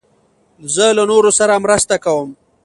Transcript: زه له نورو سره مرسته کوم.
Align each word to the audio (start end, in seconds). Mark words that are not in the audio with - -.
زه 0.73 0.85
له 0.97 1.03
نورو 1.11 1.31
سره 1.39 1.61
مرسته 1.65 1.95
کوم. 2.03 2.29